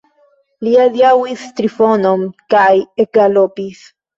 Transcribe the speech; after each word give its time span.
Li 0.67 0.71
adiaŭis 0.85 1.43
Trifonon 1.61 2.25
kaj 2.55 2.67
ekgalopis. 3.07 3.89